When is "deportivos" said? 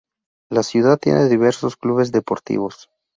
2.11-2.89